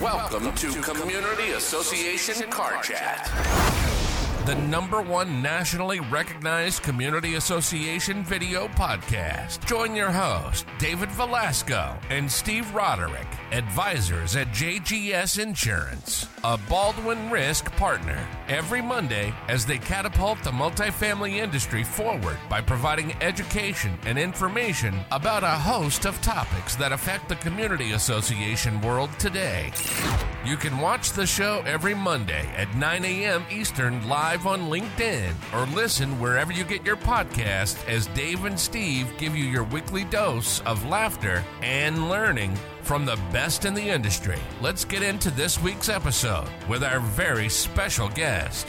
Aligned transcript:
Welcome 0.00 0.54
to 0.56 0.72
Community 0.82 1.52
Association 1.52 2.50
Car 2.50 2.82
Chat. 2.82 3.65
The 4.46 4.54
number 4.54 5.02
one 5.02 5.42
nationally 5.42 5.98
recognized 5.98 6.84
community 6.84 7.34
association 7.34 8.22
video 8.22 8.68
podcast. 8.68 9.66
Join 9.66 9.96
your 9.96 10.12
host, 10.12 10.66
David 10.78 11.10
Velasco 11.10 11.98
and 12.10 12.30
Steve 12.30 12.72
Roderick, 12.72 13.26
advisors 13.50 14.36
at 14.36 14.46
JGS 14.52 15.42
Insurance, 15.42 16.28
a 16.44 16.56
Baldwin 16.56 17.28
Risk 17.28 17.72
partner, 17.72 18.24
every 18.46 18.80
Monday 18.80 19.34
as 19.48 19.66
they 19.66 19.78
catapult 19.78 20.40
the 20.44 20.52
multifamily 20.52 21.38
industry 21.38 21.82
forward 21.82 22.38
by 22.48 22.60
providing 22.60 23.20
education 23.20 23.98
and 24.06 24.16
information 24.16 24.94
about 25.10 25.42
a 25.42 25.48
host 25.48 26.06
of 26.06 26.22
topics 26.22 26.76
that 26.76 26.92
affect 26.92 27.28
the 27.28 27.34
community 27.36 27.92
association 27.92 28.80
world 28.80 29.10
today. 29.18 29.72
You 30.46 30.56
can 30.56 30.78
watch 30.78 31.10
the 31.10 31.26
show 31.26 31.64
every 31.66 31.92
Monday 31.92 32.46
at 32.56 32.72
9 32.76 33.04
a.m. 33.04 33.44
Eastern 33.50 34.08
live 34.08 34.35
on 34.44 34.62
LinkedIn 34.62 35.32
or 35.54 35.72
listen 35.72 36.18
wherever 36.18 36.52
you 36.52 36.64
get 36.64 36.84
your 36.84 36.96
podcast 36.96 37.78
as 37.88 38.08
Dave 38.08 38.44
and 38.44 38.58
Steve 38.58 39.10
give 39.16 39.36
you 39.36 39.44
your 39.44 39.62
weekly 39.62 40.02
dose 40.04 40.60
of 40.62 40.84
laughter 40.86 41.44
and 41.62 42.10
learning 42.10 42.56
from 42.82 43.06
the 43.06 43.14
best 43.32 43.64
in 43.64 43.72
the 43.72 43.88
industry. 43.88 44.38
Let's 44.60 44.84
get 44.84 45.04
into 45.04 45.30
this 45.30 45.62
week's 45.62 45.88
episode 45.88 46.48
with 46.68 46.82
our 46.82 46.98
very 46.98 47.48
special 47.48 48.08
guest. 48.08 48.66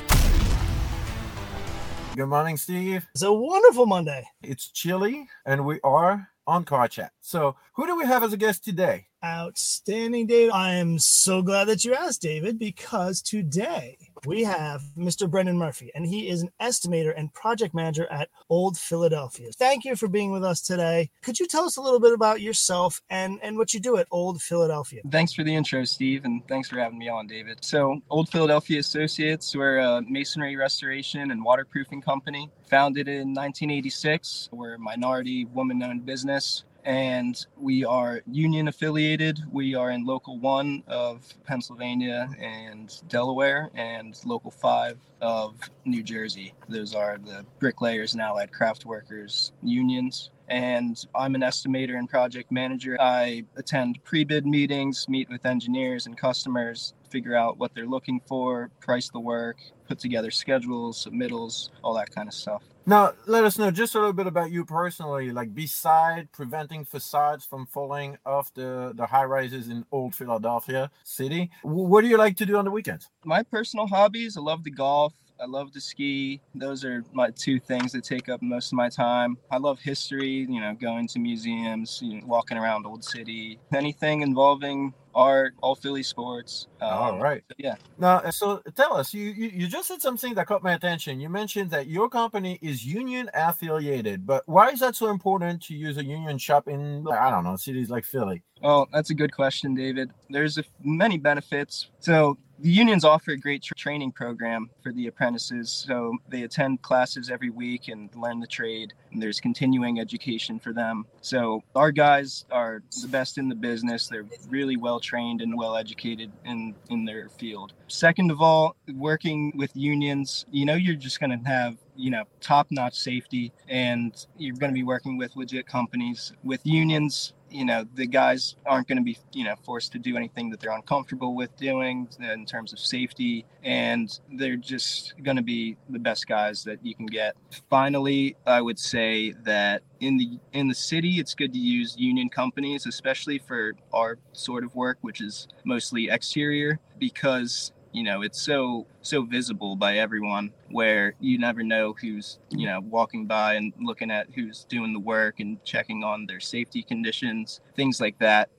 Good 2.16 2.28
morning, 2.28 2.58
Steve. 2.58 3.08
It's 3.14 3.24
a 3.24 3.34
wonderful 3.34 3.88
Monday. 3.88 4.26
It's 4.42 4.72
chilly, 4.72 5.28
and 5.46 5.66
we 5.66 5.80
are 5.84 6.30
on 6.48 6.66
Car 6.66 6.88
Chat. 6.88 7.12
So, 7.22 7.56
who 7.74 7.86
do 7.86 7.98
we 7.98 8.06
have 8.06 8.24
as 8.24 8.34
a 8.34 8.38
guest 8.38 8.64
today? 8.64 9.08
Outstanding, 9.28 10.26
David. 10.26 10.52
I 10.54 10.76
am 10.76 10.98
so 10.98 11.42
glad 11.42 11.66
that 11.66 11.84
you 11.84 11.94
asked, 11.94 12.22
David, 12.22 12.58
because 12.58 13.22
today 13.22 13.98
we 14.26 14.46
have 14.46 14.82
Mr. 14.98 15.30
Brendan 15.30 15.58
Murphy, 15.58 15.92
and 15.94 16.06
he 16.06 16.30
is 16.30 16.42
an 16.42 16.50
estimator 16.62 17.14
and 17.16 17.34
project 17.34 17.76
manager 17.76 18.08
at 18.10 18.30
Old 18.50 18.78
Philadelphia. 18.78 19.50
Thank 19.52 19.84
you 19.84 19.98
for 19.98 20.08
being 20.08 20.32
with 20.32 20.46
us 20.46 20.62
today. 20.62 21.10
Could 21.24 21.42
you 21.42 21.46
tell 21.46 21.66
us 21.66 21.76
a 21.76 21.82
little 21.82 22.00
bit 22.00 22.14
about 22.14 22.40
yourself 22.40 23.02
and, 23.10 23.38
and 23.44 23.58
what 23.58 23.74
you 23.74 23.82
do 23.82 23.98
at 23.98 24.08
Old 24.12 24.42
Philadelphia? 24.42 25.02
Thanks 25.12 25.34
for 25.34 25.44
the 25.44 25.54
intro, 25.54 25.84
Steve, 25.84 26.24
and 26.24 26.48
thanks 26.48 26.70
for 26.70 26.80
having 26.80 26.98
me 26.98 27.10
on, 27.10 27.28
David. 27.28 27.58
So, 27.66 28.00
Old 28.10 28.30
Philadelphia 28.30 28.80
Associates, 28.80 29.54
we're 29.54 29.80
a 29.80 30.02
masonry 30.04 30.56
restoration 30.56 31.32
and 31.32 31.44
waterproofing 31.44 32.02
company 32.02 32.50
founded 32.70 33.10
in 33.10 33.34
1986. 33.34 34.48
We're 34.54 34.76
a 34.76 34.80
minority 34.80 35.44
woman 35.44 35.84
owned 35.84 36.06
business 36.06 36.64
and 36.88 37.46
we 37.58 37.84
are 37.84 38.22
union 38.32 38.70
affiliated. 38.70 39.40
We 39.52 39.76
are 39.76 39.92
in 39.92 40.06
local 40.06 40.40
one 40.40 40.84
of 40.88 41.22
Pennsylvania 41.44 42.30
and 42.40 42.90
Delaware, 43.10 43.70
and 43.76 44.18
local 44.26 44.52
five 44.52 44.98
of 45.20 45.60
New 45.84 46.02
Jersey. 46.02 46.54
Those 46.70 46.96
are 46.96 47.18
the 47.18 47.46
bricklayers 47.60 48.14
and 48.14 48.22
allied 48.22 48.54
craft 48.54 48.86
workers 48.86 49.52
unions. 49.62 50.32
And 50.48 50.98
I'm 51.14 51.36
an 51.36 51.42
estimator 51.42 51.98
and 51.98 52.08
project 52.08 52.54
manager. 52.54 52.96
I 53.02 53.44
attend 53.58 54.02
pre 54.06 54.24
bid 54.24 54.46
meetings, 54.46 55.10
meet 55.10 55.30
with 55.30 55.46
engineers 55.46 56.06
and 56.06 56.18
customers, 56.18 56.94
figure 57.10 57.36
out 57.36 57.58
what 57.58 57.76
they're 57.76 57.86
looking 57.86 58.22
for, 58.26 58.72
price 58.80 59.10
the 59.10 59.20
work, 59.20 59.58
put 59.90 60.00
together 60.00 60.32
schedules, 60.32 61.06
submittals, 61.06 61.70
all 61.84 61.96
that 61.96 62.16
kind 62.16 62.30
of 62.30 62.34
stuff. 62.34 62.64
Now, 62.88 63.14
let 63.28 63.44
us 63.46 63.58
know 63.60 63.72
just 63.72 63.96
a 63.96 64.00
little 64.00 64.14
bit 64.14 64.28
about 64.28 64.52
you 64.52 64.66
personally. 64.66 65.32
Like, 65.32 65.56
beside 65.56 66.32
preventing 66.34 66.86
facades 66.86 67.46
from 67.46 67.66
falling 67.68 68.18
off 68.26 68.54
the, 68.54 68.94
the 68.96 69.08
high 69.08 69.26
rises 69.26 69.70
in 69.70 69.86
old 69.92 70.16
Philadelphia 70.16 70.92
city, 71.04 71.52
what 71.64 72.04
do 72.04 72.10
you 72.10 72.18
like 72.18 72.38
to 72.38 72.48
do 72.48 72.58
on 72.58 72.66
the 72.66 72.72
weekends? 72.72 73.10
My 73.26 73.44
personal 73.44 73.88
hobbies 73.88 74.38
I 74.38 74.42
love 74.42 74.64
to 74.66 74.72
golf. 74.72 75.14
I 75.40 75.46
love 75.46 75.72
to 75.74 75.82
ski. 75.82 76.42
Those 76.56 76.84
are 76.84 77.04
my 77.14 77.30
two 77.32 77.60
things 77.60 77.92
that 77.92 78.04
take 78.04 78.30
up 78.30 78.42
most 78.42 78.72
of 78.72 78.78
my 78.78 78.90
time. 78.90 79.38
I 79.52 79.58
love 79.58 79.80
history, 79.80 80.48
you 80.50 80.60
know, 80.60 80.74
going 80.74 81.08
to 81.10 81.20
museums, 81.20 82.00
you 82.02 82.22
know, 82.22 82.28
walking 82.28 82.58
around 82.58 82.86
Old 82.86 83.04
City, 83.04 83.60
anything 83.74 84.22
involving 84.22 84.94
art, 85.18 85.56
all 85.62 85.76
Philly 85.76 86.04
sports. 86.04 86.68
Um, 86.80 86.90
all 86.90 87.20
right. 87.20 87.44
Yeah. 87.58 87.76
Now, 87.98 88.18
uh, 88.18 88.32
so 88.32 88.62
tell 88.76 88.96
us, 88.96 89.14
you, 89.14 89.32
you 89.32 89.50
you 89.50 89.68
just 89.68 89.88
said 89.88 90.02
something 90.02 90.36
that 90.36 90.46
caught 90.48 90.64
my 90.64 90.74
attention. 90.74 91.20
You 91.20 91.30
mentioned 91.30 91.72
that 91.72 91.88
your 91.88 92.08
company 92.08 92.60
is 92.62 92.86
union 92.86 93.30
affiliated, 93.34 94.26
but 94.26 94.44
why 94.46 94.70
is 94.70 94.80
that 94.80 94.96
so 94.96 95.10
important 95.10 95.62
to 95.64 95.74
use 95.74 95.98
a 95.98 96.06
union 96.06 96.38
shop 96.38 96.68
in 96.68 97.06
I 97.08 97.32
don't 97.32 97.44
know 97.44 97.56
cities 97.56 97.90
like 97.90 98.06
Philly? 98.06 98.44
Well, 98.62 98.88
that's 98.94 99.10
a 99.10 99.16
good 99.16 99.34
question, 99.34 99.76
David. 99.76 100.12
There's 100.30 100.58
a, 100.58 100.64
many 100.84 101.18
benefits. 101.18 101.90
So 102.00 102.38
the 102.60 102.70
unions 102.70 103.04
offer 103.04 103.32
a 103.32 103.38
great 103.38 103.64
tra- 103.64 103.76
training 103.76 104.12
program 104.12 104.70
for 104.82 104.92
the 104.92 105.08
apprentices. 105.08 105.72
So 105.72 106.18
they 106.30 106.44
attend 106.44 106.82
classes 106.82 107.30
every 107.30 107.50
week 107.50 107.88
and 107.88 108.10
learn 108.16 108.40
the 108.40 108.48
trade, 108.48 108.94
and 109.12 109.22
there's 109.22 109.40
continuing 109.40 110.00
education 110.00 110.60
for 110.60 110.74
them. 110.74 111.06
So 111.22 111.64
our 111.76 111.92
guys 111.92 112.46
are 112.52 112.82
the 113.02 113.08
best 113.08 113.38
in 113.38 113.50
the 113.50 113.56
business. 113.56 114.08
They're 114.08 114.26
really 114.50 114.78
well 114.78 115.00
trained 115.00 115.42
and 115.42 115.58
well 115.58 115.76
educated 115.76 116.32
in, 116.46 116.76
in 116.90 117.06
their 117.06 117.30
field. 117.30 117.74
Second 117.88 118.32
of 118.32 118.42
all, 118.42 118.76
working 118.94 119.54
with 119.56 119.76
unions, 119.76 120.46
you 120.52 120.66
know, 120.66 120.76
you're 120.76 120.96
just 120.96 121.20
going 121.20 121.32
to 121.32 121.50
have 121.50 121.78
you 121.98 122.12
know 122.12 122.24
top 122.42 122.68
notch 122.70 122.94
safety 122.94 123.52
and 123.68 124.28
you're 124.38 124.56
going 124.56 124.72
to 124.72 124.76
be 124.76 124.84
working 124.84 125.18
with 125.18 125.36
legit 125.36 125.66
companies 125.66 126.32
with 126.44 126.62
unions 126.64 127.34
you 127.50 127.66
know 127.66 127.86
the 127.96 128.06
guys 128.06 128.56
aren't 128.66 128.88
going 128.88 128.98
to 128.98 129.04
be 129.04 129.18
you 129.34 129.44
know 129.44 129.56
forced 129.64 129.92
to 129.94 130.00
do 130.00 130.18
anything 130.18 130.50
that 130.50 130.60
they're 130.60 130.76
uncomfortable 130.76 131.36
with 131.36 131.56
doing 131.58 132.08
in 132.20 132.46
terms 132.46 132.74
of 132.74 132.80
safety. 132.80 133.46
And 133.64 134.18
they're 134.32 134.56
just 134.56 135.14
going 135.24 135.38
to 135.38 135.44
be 135.44 135.78
the 135.90 136.00
best 136.00 136.28
guys 136.28 136.64
that 136.64 136.86
you 136.86 136.96
can 136.96 137.06
get. 137.06 137.36
Finally 137.70 138.36
i 138.46 138.62
would 138.62 138.80
say 138.80 139.32
that 139.44 139.82
in 140.00 140.18
the 140.18 140.40
in 140.54 140.68
the 140.68 140.76
city 140.76 141.20
it's 141.20 141.34
good 141.34 141.54
to 141.54 141.60
use 141.60 141.96
union 141.98 142.30
companies 142.30 142.86
especially 142.86 143.40
for 143.40 143.74
our 143.94 144.18
sort 144.34 144.64
of 144.64 144.76
work 144.76 144.98
which 145.02 145.22
is 145.22 145.48
mostly 145.64 146.10
exterior 146.10 146.80
because 147.00 147.72
you 147.98 148.04
know 148.04 148.22
it's 148.22 148.40
so 148.40 148.86
so 149.02 149.24
visible 149.24 149.76
by 149.76 149.98
everyone 149.98 150.52
where 150.70 151.16
you 151.20 151.40
never 151.40 151.64
know 151.64 151.96
who's 152.00 152.38
you 152.52 152.68
know 152.68 152.80
walking 152.80 153.26
by 153.26 153.56
and 153.56 153.74
looking 153.82 154.12
at 154.12 154.28
who's 154.36 154.66
doing 154.66 154.94
the 154.94 155.00
work 155.00 155.40
and 155.40 155.64
checking 155.66 156.04
on 156.04 156.28
their 156.28 156.40
safety 156.40 156.84
conditions 156.84 157.60
things 157.76 158.00
like 158.00 158.18
that 158.20 158.50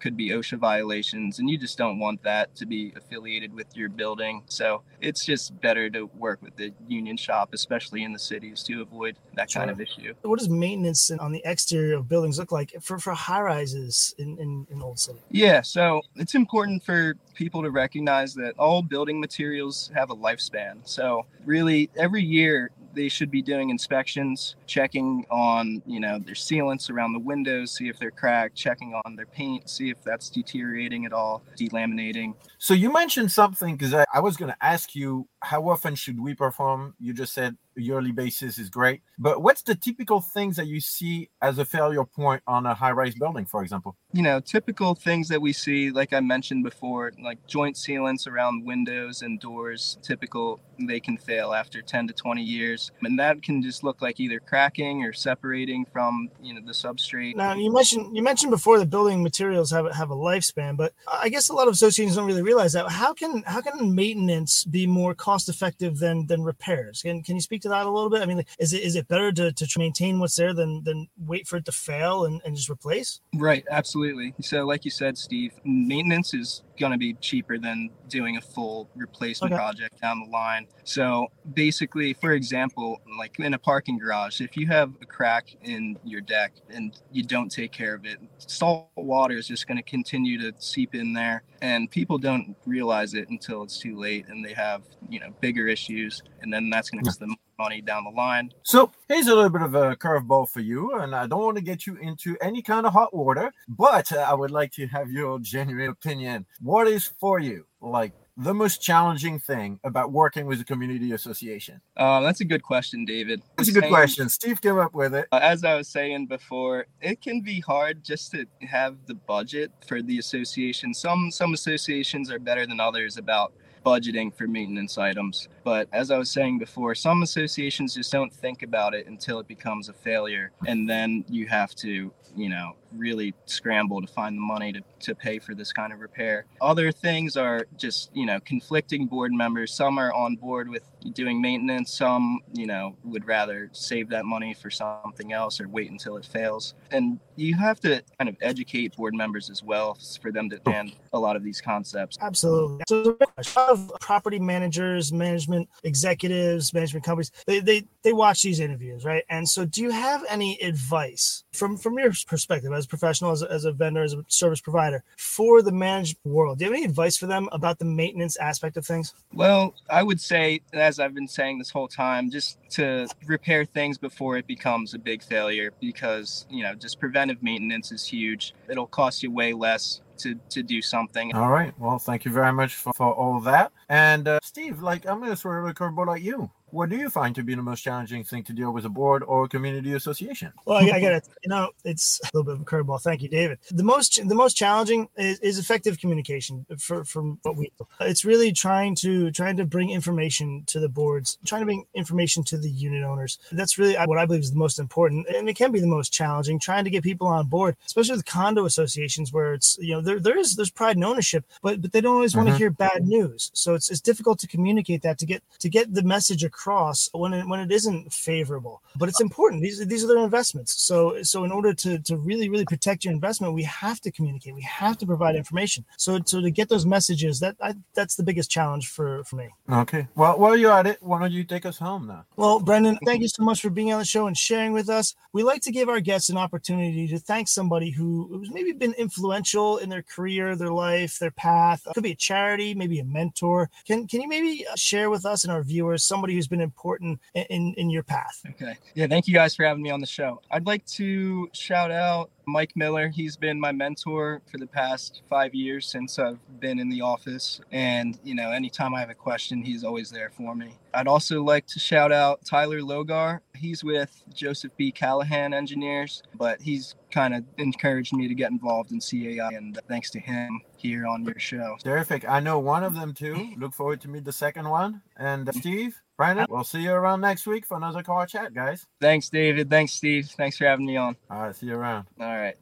could 0.00 0.16
be 0.16 0.30
OSHA 0.30 0.58
violations, 0.58 1.38
and 1.38 1.48
you 1.48 1.58
just 1.58 1.78
don't 1.78 1.98
want 1.98 2.22
that 2.22 2.54
to 2.56 2.66
be 2.66 2.92
affiliated 2.96 3.52
with 3.52 3.76
your 3.76 3.88
building. 3.88 4.42
So 4.46 4.82
it's 5.00 5.24
just 5.24 5.58
better 5.60 5.90
to 5.90 6.06
work 6.16 6.40
with 6.42 6.56
the 6.56 6.72
union 6.86 7.16
shop, 7.16 7.50
especially 7.52 8.04
in 8.04 8.12
the 8.12 8.18
cities, 8.18 8.62
to 8.64 8.82
avoid 8.82 9.16
that 9.34 9.50
sure. 9.50 9.60
kind 9.60 9.70
of 9.70 9.80
issue. 9.80 10.14
What 10.22 10.38
does 10.38 10.48
maintenance 10.48 11.10
on 11.10 11.32
the 11.32 11.42
exterior 11.44 11.96
of 11.96 12.08
buildings 12.08 12.38
look 12.38 12.52
like 12.52 12.74
for, 12.80 12.98
for 12.98 13.12
high 13.12 13.40
rises 13.40 14.14
in, 14.18 14.38
in, 14.38 14.66
in 14.70 14.82
Old 14.82 14.98
City? 14.98 15.18
Yeah, 15.30 15.60
so 15.62 16.02
it's 16.16 16.34
important 16.34 16.82
for 16.82 17.14
people 17.34 17.62
to 17.62 17.70
recognize 17.70 18.34
that 18.34 18.54
all 18.58 18.82
building 18.82 19.20
materials 19.20 19.90
have 19.94 20.10
a 20.10 20.16
lifespan. 20.16 20.78
So 20.84 21.26
really, 21.44 21.90
every 21.96 22.22
year 22.22 22.70
they 22.94 23.08
should 23.08 23.30
be 23.30 23.42
doing 23.42 23.70
inspections, 23.70 24.56
checking 24.66 25.24
on, 25.30 25.82
you 25.86 26.00
know, 26.00 26.18
their 26.18 26.34
sealants 26.34 26.90
around 26.90 27.12
the 27.12 27.18
windows, 27.18 27.72
see 27.72 27.88
if 27.88 27.98
they're 27.98 28.10
cracked, 28.10 28.54
checking 28.54 28.94
on 29.04 29.16
their 29.16 29.26
paint, 29.26 29.68
see 29.68 29.90
if 29.90 30.02
that's 30.02 30.30
deteriorating 30.30 31.04
at 31.04 31.12
all, 31.12 31.42
delaminating. 31.58 32.34
So 32.58 32.74
you 32.74 32.92
mentioned 32.92 33.32
something 33.32 33.76
because 33.76 33.94
I, 33.94 34.04
I 34.12 34.20
was 34.20 34.36
going 34.36 34.50
to 34.50 34.64
ask 34.64 34.94
you 34.94 35.28
how 35.40 35.68
often 35.68 35.94
should 35.94 36.20
we 36.20 36.34
perform? 36.34 36.94
You 36.98 37.12
just 37.12 37.32
said 37.32 37.56
yearly 37.78 38.12
basis 38.12 38.58
is 38.58 38.70
great. 38.70 39.02
But 39.18 39.42
what's 39.42 39.62
the 39.62 39.74
typical 39.74 40.20
things 40.20 40.56
that 40.56 40.66
you 40.66 40.80
see 40.80 41.30
as 41.40 41.58
a 41.58 41.64
failure 41.64 42.04
point 42.04 42.42
on 42.46 42.66
a 42.66 42.74
high 42.74 42.90
rise 42.92 43.14
building, 43.14 43.46
for 43.46 43.62
example? 43.62 43.96
You 44.12 44.22
know, 44.22 44.40
typical 44.40 44.94
things 44.94 45.28
that 45.28 45.40
we 45.40 45.52
see, 45.52 45.90
like 45.90 46.12
I 46.12 46.20
mentioned 46.20 46.64
before, 46.64 47.12
like 47.22 47.38
joint 47.46 47.76
sealants 47.76 48.26
around 48.26 48.64
windows 48.64 49.22
and 49.22 49.40
doors, 49.40 49.98
typical, 50.02 50.60
they 50.80 51.00
can 51.00 51.16
fail 51.16 51.52
after 51.52 51.82
10 51.82 52.08
to 52.08 52.14
20 52.14 52.42
years. 52.42 52.77
And 53.02 53.18
that 53.18 53.42
can 53.42 53.62
just 53.62 53.84
look 53.84 54.02
like 54.02 54.20
either 54.20 54.40
cracking 54.40 55.04
or 55.04 55.12
separating 55.12 55.84
from, 55.92 56.30
you 56.42 56.54
know, 56.54 56.60
the 56.64 56.72
substrate. 56.72 57.36
Now, 57.36 57.54
you 57.54 57.72
mentioned 57.72 58.16
you 58.16 58.22
mentioned 58.22 58.50
before 58.50 58.78
that 58.78 58.90
building 58.90 59.22
materials 59.22 59.70
have, 59.70 59.92
have 59.94 60.10
a 60.10 60.16
lifespan, 60.16 60.76
but 60.76 60.92
I 61.12 61.28
guess 61.28 61.48
a 61.48 61.54
lot 61.54 61.68
of 61.68 61.74
associations 61.74 62.16
don't 62.16 62.26
really 62.26 62.42
realize 62.42 62.72
that. 62.72 62.88
How 62.88 63.12
can 63.12 63.42
how 63.46 63.60
can 63.60 63.94
maintenance 63.94 64.64
be 64.64 64.86
more 64.86 65.14
cost 65.14 65.48
effective 65.48 65.98
than 65.98 66.26
than 66.26 66.42
repairs? 66.42 67.02
Can 67.02 67.22
can 67.22 67.34
you 67.36 67.42
speak 67.42 67.62
to 67.62 67.68
that 67.68 67.86
a 67.86 67.90
little 67.90 68.10
bit? 68.10 68.22
I 68.22 68.26
mean, 68.26 68.44
is 68.58 68.72
it 68.72 68.82
is 68.82 68.96
it 68.96 69.08
better 69.08 69.32
to, 69.32 69.52
to 69.52 69.78
maintain 69.78 70.18
what's 70.18 70.36
there 70.36 70.54
than 70.54 70.82
than 70.84 71.08
wait 71.16 71.46
for 71.46 71.56
it 71.56 71.64
to 71.66 71.72
fail 71.72 72.24
and, 72.24 72.40
and 72.44 72.56
just 72.56 72.70
replace? 72.70 73.20
Right, 73.34 73.64
absolutely. 73.70 74.34
So, 74.40 74.64
like 74.64 74.84
you 74.84 74.90
said, 74.90 75.18
Steve, 75.18 75.52
maintenance 75.64 76.34
is 76.34 76.62
going 76.78 76.92
to 76.92 76.98
be 76.98 77.14
cheaper 77.14 77.58
than 77.58 77.90
doing 78.08 78.36
a 78.36 78.40
full 78.40 78.88
replacement 78.94 79.52
okay. 79.52 79.58
project 79.58 80.00
down 80.00 80.20
the 80.20 80.30
line. 80.30 80.66
So 80.84 81.28
basically, 81.54 82.14
for 82.14 82.32
example, 82.32 83.00
like 83.18 83.38
in 83.38 83.54
a 83.54 83.58
parking 83.58 83.98
garage, 83.98 84.40
if 84.40 84.56
you 84.56 84.66
have 84.68 84.92
a 85.02 85.06
crack 85.06 85.54
in 85.62 85.98
your 86.04 86.20
deck 86.20 86.52
and 86.70 86.98
you 87.12 87.22
don't 87.22 87.50
take 87.50 87.72
care 87.72 87.94
of 87.94 88.04
it, 88.04 88.18
salt 88.38 88.88
water 88.96 89.36
is 89.36 89.46
just 89.46 89.66
going 89.66 89.76
to 89.76 89.82
continue 89.82 90.38
to 90.40 90.54
seep 90.58 90.94
in 90.94 91.12
there. 91.12 91.42
And 91.60 91.90
people 91.90 92.18
don't 92.18 92.56
realize 92.66 93.14
it 93.14 93.28
until 93.28 93.62
it's 93.62 93.78
too 93.78 93.98
late 93.98 94.26
and 94.28 94.44
they 94.44 94.52
have, 94.52 94.82
you 95.08 95.20
know, 95.20 95.34
bigger 95.40 95.68
issues. 95.68 96.22
And 96.42 96.52
then 96.52 96.70
that's 96.70 96.90
going 96.90 97.02
to 97.02 97.08
cost 97.08 97.20
them 97.20 97.36
money 97.58 97.80
down 97.80 98.04
the 98.04 98.10
line. 98.10 98.52
So 98.62 98.90
here's 99.08 99.26
a 99.26 99.34
little 99.34 99.50
bit 99.50 99.62
of 99.62 99.74
a 99.74 99.96
curveball 99.96 100.48
for 100.48 100.60
you, 100.60 100.94
and 100.94 101.14
I 101.14 101.26
don't 101.26 101.42
want 101.42 101.56
to 101.56 101.62
get 101.62 101.86
you 101.86 101.96
into 101.96 102.36
any 102.40 102.62
kind 102.62 102.86
of 102.86 102.92
hot 102.92 103.14
water, 103.14 103.52
but 103.68 104.12
I 104.12 104.32
would 104.32 104.50
like 104.50 104.72
to 104.72 104.86
have 104.86 105.10
your 105.10 105.38
genuine 105.40 105.90
opinion. 105.90 106.46
What 106.60 106.86
is 106.86 107.06
for 107.06 107.40
you 107.40 107.66
like 107.80 108.12
the 108.36 108.54
most 108.54 108.80
challenging 108.80 109.40
thing 109.40 109.80
about 109.82 110.12
working 110.12 110.46
with 110.46 110.60
a 110.60 110.64
community 110.64 111.12
association? 111.12 111.80
Um, 111.96 112.22
that's 112.22 112.40
a 112.40 112.44
good 112.44 112.62
question, 112.62 113.04
David. 113.04 113.42
That's 113.56 113.68
a 113.68 113.72
good 113.72 113.82
saying, 113.82 113.92
question. 113.92 114.28
Steve 114.28 114.60
came 114.62 114.78
up 114.78 114.94
with 114.94 115.14
it. 115.14 115.26
Uh, 115.32 115.40
as 115.42 115.64
I 115.64 115.74
was 115.74 115.88
saying 115.88 116.26
before, 116.26 116.86
it 117.00 117.20
can 117.20 117.40
be 117.40 117.58
hard 117.58 118.04
just 118.04 118.30
to 118.32 118.46
have 118.60 118.96
the 119.06 119.14
budget 119.14 119.72
for 119.84 120.00
the 120.00 120.18
association. 120.18 120.94
Some 120.94 121.32
some 121.32 121.54
associations 121.54 122.30
are 122.30 122.38
better 122.38 122.66
than 122.66 122.78
others 122.78 123.16
about 123.16 123.52
budgeting 123.84 124.34
for 124.34 124.46
maintenance 124.46 124.98
items. 124.98 125.48
But 125.68 125.86
as 125.92 126.10
I 126.10 126.16
was 126.16 126.30
saying 126.30 126.60
before, 126.60 126.94
some 126.94 127.22
associations 127.22 127.92
just 127.94 128.10
don't 128.10 128.32
think 128.32 128.62
about 128.62 128.94
it 128.94 129.06
until 129.06 129.38
it 129.38 129.46
becomes 129.46 129.90
a 129.90 129.92
failure. 129.92 130.50
And 130.66 130.88
then 130.88 131.26
you 131.28 131.46
have 131.48 131.74
to, 131.74 132.10
you 132.34 132.48
know, 132.48 132.74
really 132.96 133.34
scramble 133.44 134.00
to 134.00 134.06
find 134.06 134.36
the 134.36 134.40
money 134.40 134.72
to, 134.72 134.82
to 135.00 135.14
pay 135.14 135.38
for 135.38 135.54
this 135.54 135.72
kind 135.72 135.92
of 135.92 136.00
repair. 136.00 136.46
Other 136.62 136.90
things 136.90 137.36
are 137.36 137.66
just, 137.76 138.10
you 138.14 138.24
know, 138.24 138.40
conflicting 138.40 139.06
board 139.06 139.32
members. 139.32 139.74
Some 139.74 139.98
are 139.98 140.12
on 140.12 140.36
board 140.36 140.70
with 140.70 140.84
doing 141.12 141.40
maintenance, 141.40 141.92
some, 141.92 142.40
you 142.52 142.66
know, 142.66 142.96
would 143.04 143.26
rather 143.26 143.68
save 143.72 144.08
that 144.08 144.24
money 144.24 144.54
for 144.54 144.70
something 144.70 145.32
else 145.32 145.60
or 145.60 145.68
wait 145.68 145.90
until 145.90 146.16
it 146.16 146.24
fails. 146.24 146.74
And 146.90 147.20
you 147.36 147.54
have 147.56 147.78
to 147.80 148.02
kind 148.18 148.28
of 148.28 148.36
educate 148.40 148.96
board 148.96 149.14
members 149.14 149.50
as 149.50 149.62
well 149.62 149.98
for 150.20 150.32
them 150.32 150.48
to 150.50 150.56
understand 150.56 150.96
a 151.12 151.18
lot 151.18 151.36
of 151.36 151.44
these 151.44 151.60
concepts. 151.60 152.16
Absolutely. 152.20 152.82
So 152.88 153.18
a 153.20 153.58
lot 153.58 153.68
of 153.68 153.92
property 154.00 154.38
managers, 154.38 155.12
management 155.12 155.57
executives, 155.82 156.72
management 156.72 157.04
companies, 157.04 157.32
they, 157.46 157.60
they, 157.60 157.84
they 158.02 158.12
watch 158.12 158.42
these 158.42 158.60
interviews, 158.60 159.04
right? 159.04 159.24
And 159.28 159.48
so 159.48 159.64
do 159.64 159.82
you 159.82 159.90
have 159.90 160.24
any 160.28 160.58
advice 160.60 161.44
from, 161.52 161.76
from 161.76 161.98
your 161.98 162.12
perspective? 162.26 162.68
as 162.72 162.84
a 162.84 162.88
professional, 162.88 163.30
as 163.30 163.42
a, 163.42 163.50
as 163.50 163.64
a 163.64 163.72
vendor, 163.72 164.02
as 164.02 164.14
a 164.14 164.24
service 164.28 164.60
provider 164.60 165.02
for 165.16 165.62
the 165.62 165.72
managed 165.72 166.16
world. 166.24 166.58
Do 166.58 166.64
you 166.64 166.70
have 166.70 166.76
any 166.76 166.84
advice 166.84 167.16
for 167.16 167.26
them 167.26 167.48
about 167.52 167.78
the 167.78 167.84
maintenance 167.84 168.36
aspect 168.36 168.76
of 168.76 168.86
things? 168.86 169.14
Well, 169.32 169.74
I 169.90 170.02
would 170.02 170.20
say, 170.20 170.62
as 170.72 170.98
I've 170.98 171.14
been 171.14 171.28
saying 171.28 171.58
this 171.58 171.70
whole 171.70 171.88
time, 171.88 172.30
just 172.30 172.58
to 172.70 173.08
repair 173.26 173.64
things 173.64 173.98
before 173.98 174.36
it 174.36 174.46
becomes 174.46 174.94
a 174.94 174.98
big 174.98 175.22
failure 175.22 175.72
because, 175.80 176.46
you 176.50 176.62
know, 176.62 176.74
just 176.74 177.00
preventive 177.00 177.42
maintenance 177.42 177.92
is 177.92 178.06
huge. 178.06 178.54
It'll 178.68 178.86
cost 178.86 179.22
you 179.22 179.30
way 179.30 179.52
less 179.52 180.00
to 180.18 180.34
to 180.50 180.62
do 180.62 180.82
something. 180.82 181.34
All 181.34 181.50
right. 181.50 181.72
Well, 181.78 181.98
thank 181.98 182.24
you 182.24 182.32
very 182.32 182.52
much 182.52 182.74
for, 182.74 182.92
for 182.92 183.12
all 183.12 183.36
of 183.36 183.44
that. 183.44 183.72
And 183.88 184.28
uh, 184.28 184.40
Steve, 184.42 184.82
like 184.82 185.06
I'm 185.06 185.18
going 185.18 185.30
to 185.30 185.36
throw 185.36 185.66
a 185.66 185.74
curveball 185.74 186.14
at 186.14 186.22
you 186.22 186.50
what 186.70 186.90
do 186.90 186.96
you 186.96 187.08
find 187.08 187.34
to 187.34 187.42
be 187.42 187.54
the 187.54 187.62
most 187.62 187.80
challenging 187.80 188.24
thing 188.24 188.42
to 188.44 188.52
deal 188.52 188.72
with 188.72 188.84
a 188.84 188.88
board 188.88 189.22
or 189.22 189.44
a 189.44 189.48
community 189.48 189.94
association? 189.94 190.52
Well, 190.64 190.78
I, 190.78 190.96
I 190.96 191.00
got 191.00 191.12
it. 191.12 191.28
You 191.42 191.50
know, 191.50 191.70
it's 191.84 192.20
a 192.22 192.30
little 192.34 192.44
bit 192.44 192.54
of 192.54 192.60
a 192.60 192.64
curveball. 192.64 193.00
Thank 193.00 193.22
you, 193.22 193.28
David. 193.28 193.58
The 193.70 193.82
most 193.82 194.28
the 194.28 194.34
most 194.34 194.54
challenging 194.54 195.08
is, 195.16 195.38
is 195.40 195.58
effective 195.58 195.98
communication 195.98 196.66
for 196.78 197.04
from 197.04 197.38
what 197.42 197.56
we. 197.56 197.72
It's 198.00 198.24
really 198.24 198.52
trying 198.52 198.94
to 198.96 199.30
trying 199.30 199.56
to 199.56 199.64
bring 199.64 199.90
information 199.90 200.64
to 200.66 200.80
the 200.80 200.88
boards, 200.88 201.38
trying 201.46 201.62
to 201.62 201.66
bring 201.66 201.84
information 201.94 202.44
to 202.44 202.58
the 202.58 202.70
unit 202.70 203.02
owners. 203.02 203.38
That's 203.52 203.78
really 203.78 203.96
what 204.04 204.18
I 204.18 204.26
believe 204.26 204.42
is 204.42 204.50
the 204.50 204.58
most 204.58 204.78
important, 204.78 205.26
and 205.28 205.48
it 205.48 205.56
can 205.56 205.72
be 205.72 205.80
the 205.80 205.86
most 205.86 206.12
challenging. 206.12 206.58
Trying 206.58 206.84
to 206.84 206.90
get 206.90 207.02
people 207.02 207.26
on 207.26 207.46
board, 207.46 207.76
especially 207.86 208.16
with 208.16 208.26
condo 208.26 208.66
associations, 208.66 209.32
where 209.32 209.54
it's 209.54 209.78
you 209.80 209.94
know 209.94 210.00
there 210.00 210.20
there 210.20 210.36
is 210.36 210.56
there's 210.56 210.70
pride 210.70 210.96
and 210.96 211.04
ownership, 211.04 211.44
but 211.62 211.80
but 211.80 211.92
they 211.92 212.00
don't 212.00 212.16
always 212.16 212.32
mm-hmm. 212.32 212.44
want 212.44 212.50
to 212.50 212.58
hear 212.58 212.70
bad 212.70 213.06
news. 213.06 213.50
So 213.54 213.74
it's 213.78 213.90
it's 213.90 214.00
difficult 214.10 214.38
to 214.40 214.48
communicate 214.54 215.02
that 215.02 215.16
to 215.18 215.26
get 215.26 215.42
to 215.64 215.68
get 215.68 215.94
the 215.98 216.02
message 216.02 216.42
across 216.44 217.08
when 217.12 217.32
it, 217.32 217.44
when 217.50 217.60
it 217.60 217.70
isn't 217.78 218.12
favorable. 218.12 218.82
But 218.96 219.08
it's 219.08 219.20
important. 219.20 219.62
These 219.62 219.86
these 219.86 220.04
are 220.04 220.08
their 220.08 220.24
investments. 220.30 220.70
So 220.88 221.22
so 221.22 221.44
in 221.44 221.52
order 221.52 221.72
to 221.82 221.98
to 222.08 222.16
really 222.16 222.48
really 222.48 222.64
protect 222.74 223.04
your 223.04 223.14
investment, 223.14 223.54
we 223.54 223.64
have 223.64 224.00
to 224.02 224.10
communicate. 224.10 224.54
We 224.54 224.62
have 224.62 224.98
to 224.98 225.06
provide 225.06 225.34
information. 225.36 225.84
So 225.96 226.20
so 226.24 226.40
to 226.40 226.50
get 226.50 226.68
those 226.68 226.86
messages, 226.86 227.40
that 227.40 227.56
I, 227.60 227.74
that's 227.94 228.16
the 228.16 228.22
biggest 228.22 228.50
challenge 228.50 228.88
for 228.88 229.24
for 229.24 229.36
me. 229.36 229.48
Okay. 229.70 230.08
Well, 230.14 230.38
while 230.38 230.56
you're 230.56 230.72
at 230.72 230.86
it, 230.86 230.98
why 231.00 231.20
don't 231.20 231.32
you 231.32 231.44
take 231.44 231.66
us 231.66 231.78
home 231.78 232.06
now? 232.06 232.24
Well, 232.36 232.60
Brendan, 232.60 232.98
thank 233.04 233.22
you 233.22 233.28
so 233.28 233.44
much 233.44 233.60
for 233.62 233.70
being 233.70 233.92
on 233.92 233.98
the 233.98 234.04
show 234.04 234.26
and 234.26 234.36
sharing 234.36 234.72
with 234.72 234.88
us. 234.88 235.14
We 235.32 235.42
like 235.42 235.62
to 235.62 235.72
give 235.72 235.88
our 235.88 236.00
guests 236.00 236.30
an 236.30 236.36
opportunity 236.36 237.06
to 237.08 237.18
thank 237.18 237.48
somebody 237.48 237.90
who 237.90 238.28
who's 238.30 238.50
maybe 238.50 238.72
been 238.72 238.94
influential 238.94 239.78
in 239.78 239.88
their 239.88 240.02
career, 240.02 240.56
their 240.56 240.72
life, 240.72 241.18
their 241.18 241.30
path. 241.30 241.82
It 241.86 241.94
could 241.94 242.02
be 242.02 242.12
a 242.12 242.16
charity, 242.16 242.74
maybe 242.74 242.98
a 242.98 243.04
mentor. 243.04 243.67
Can 243.86 244.06
can 244.06 244.20
you 244.20 244.28
maybe 244.28 244.66
uh, 244.70 244.74
share 244.76 245.10
with 245.10 245.24
us 245.26 245.44
and 245.44 245.52
our 245.52 245.62
viewers 245.62 246.04
somebody 246.04 246.34
who's 246.34 246.48
been 246.48 246.60
important 246.60 247.20
in 247.34 247.74
in 247.74 247.90
your 247.90 248.02
path. 248.02 248.42
Okay. 248.50 248.76
Yeah. 248.94 249.06
Thank 249.06 249.28
you 249.28 249.34
guys 249.34 249.54
for 249.54 249.64
having 249.64 249.82
me 249.82 249.90
on 249.90 250.00
the 250.00 250.06
show. 250.06 250.40
I'd 250.50 250.66
like 250.66 250.84
to 250.86 251.48
shout 251.52 251.90
out 251.90 252.30
Mike 252.48 252.72
Miller. 252.74 253.08
He's 253.08 253.36
been 253.36 253.60
my 253.60 253.72
mentor 253.72 254.42
for 254.50 254.58
the 254.58 254.66
past 254.66 255.22
five 255.28 255.54
years 255.54 255.86
since 255.86 256.18
I've 256.18 256.38
been 256.60 256.78
in 256.78 256.88
the 256.88 257.02
office. 257.02 257.60
And, 257.70 258.18
you 258.24 258.34
know, 258.34 258.50
anytime 258.50 258.94
I 258.94 259.00
have 259.00 259.10
a 259.10 259.14
question, 259.14 259.62
he's 259.62 259.84
always 259.84 260.10
there 260.10 260.30
for 260.30 260.54
me. 260.54 260.78
I'd 260.94 261.06
also 261.06 261.42
like 261.42 261.66
to 261.68 261.78
shout 261.78 262.10
out 262.10 262.44
Tyler 262.44 262.80
Logar. 262.80 263.40
He's 263.54 263.84
with 263.84 264.22
Joseph 264.32 264.72
B. 264.76 264.90
Callaghan 264.90 265.52
Engineers, 265.52 266.22
but 266.34 266.60
he's 266.60 266.94
kind 267.10 267.34
of 267.34 267.44
encouraged 267.58 268.12
me 268.14 268.28
to 268.28 268.34
get 268.34 268.50
involved 268.50 268.92
in 268.92 269.00
CAI. 269.00 269.50
And 269.54 269.78
thanks 269.88 270.10
to 270.10 270.20
him 270.20 270.60
here 270.76 271.06
on 271.06 271.24
your 271.24 271.38
show. 271.38 271.76
Terrific. 271.82 272.28
I 272.28 272.40
know 272.40 272.58
one 272.58 272.84
of 272.84 272.94
them 272.94 273.12
too. 273.12 273.34
Mm-hmm. 273.34 273.60
Look 273.60 273.74
forward 273.74 274.00
to 274.02 274.08
meet 274.08 274.24
the 274.24 274.32
second 274.32 274.68
one. 274.68 275.02
And 275.18 275.48
uh, 275.48 275.52
Steve, 275.52 276.00
Brandon, 276.16 276.46
we'll 276.48 276.64
see 276.64 276.80
you 276.80 276.92
around 276.92 277.20
next 277.20 277.46
week 277.46 277.66
for 277.66 277.76
another 277.76 278.02
car 278.02 278.26
chat, 278.26 278.54
guys. 278.54 278.86
Thanks, 279.00 279.28
David. 279.28 279.68
Thanks, 279.68 279.92
Steve. 279.92 280.26
Thanks 280.36 280.56
for 280.56 280.64
having 280.64 280.86
me 280.86 280.96
on. 280.96 281.16
All 281.30 281.42
right. 281.42 281.56
See 281.56 281.66
you 281.66 281.74
around. 281.74 282.06
All 282.20 282.26
right. 282.26 282.54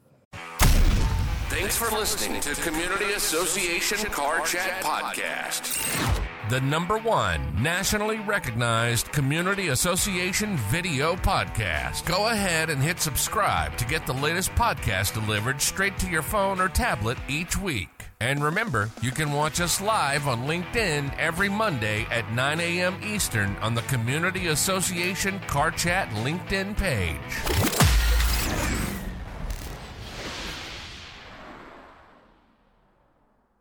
Thanks 1.49 1.77
for 1.77 1.89
listening 1.95 2.41
to 2.41 2.53
Community 2.61 3.13
Association 3.13 3.97
Car 4.11 4.45
Chat 4.45 4.83
Podcast. 4.83 6.23
The 6.49 6.61
number 6.61 6.97
one 6.97 7.61
nationally 7.61 8.19
recognized 8.19 9.11
Community 9.11 9.69
Association 9.69 10.55
video 10.69 11.15
podcast. 11.15 12.05
Go 12.05 12.27
ahead 12.27 12.69
and 12.69 12.81
hit 12.81 13.01
subscribe 13.01 13.75
to 13.77 13.85
get 13.85 14.05
the 14.05 14.13
latest 14.13 14.51
podcast 14.51 15.13
delivered 15.13 15.61
straight 15.61 15.97
to 15.99 16.09
your 16.09 16.21
phone 16.21 16.61
or 16.61 16.69
tablet 16.69 17.17
each 17.27 17.57
week. 17.57 17.96
And 18.19 18.43
remember, 18.43 18.89
you 19.01 19.11
can 19.11 19.31
watch 19.31 19.61
us 19.61 19.79
live 19.79 20.27
on 20.27 20.47
LinkedIn 20.47 21.15
every 21.19 21.49
Monday 21.49 22.07
at 22.09 22.31
9 22.33 22.59
a.m. 22.59 22.97
Eastern 23.03 23.55
on 23.57 23.75
the 23.75 23.83
Community 23.83 24.47
Association 24.47 25.39
Car 25.41 25.69
Chat 25.69 26.09
LinkedIn 26.09 26.75
page. 26.75 27.86